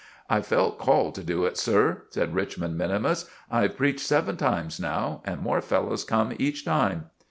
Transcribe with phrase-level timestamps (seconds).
[0.31, 3.29] "I felt called to do it, sir," said Richmond minimus.
[3.51, 7.11] "I've preached seven times now, and more fellows come each time."